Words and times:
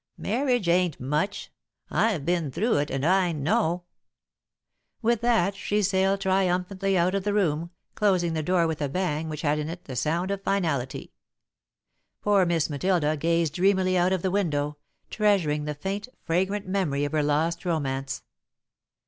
Marriage 0.17 0.67
ain't 0.67 0.99
much. 0.99 1.51
I've 1.91 2.25
been 2.25 2.49
through 2.49 2.77
it 2.77 2.89
and 2.89 3.05
I 3.05 3.31
know." 3.31 3.83
[Sidenote: 3.83 3.83
Face 3.83 3.83
to 4.01 4.97
Face] 4.97 5.03
With 5.03 5.21
that, 5.21 5.55
she 5.55 5.81
sailed 5.83 6.21
triumphantly 6.21 6.97
out 6.97 7.13
of 7.13 7.23
the 7.23 7.35
room, 7.35 7.69
closing 7.93 8.33
the 8.33 8.41
door 8.41 8.65
with 8.65 8.81
a 8.81 8.89
bang 8.89 9.29
which 9.29 9.43
had 9.43 9.59
in 9.59 9.69
it 9.69 9.83
the 9.83 9.95
sound 9.95 10.31
of 10.31 10.41
finality. 10.41 11.13
Poor 12.19 12.47
Miss 12.47 12.67
Matilda 12.67 13.15
gazed 13.15 13.53
dreamily 13.53 13.95
out 13.95 14.11
of 14.11 14.23
the 14.23 14.31
window, 14.31 14.77
treasuring 15.11 15.65
the 15.65 15.75
faint, 15.75 16.07
fragrant 16.23 16.67
memory 16.67 17.05
of 17.05 17.11
her 17.11 17.21
lost 17.21 17.63
romance. 17.63 18.23